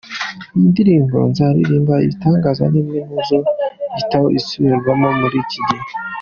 [0.55, 3.37] Iyi ndirimbo Nzaririmba ibitangaza, ni imwe mu zo
[3.89, 5.87] mu gitabo zisubirwamo muri iki gihe.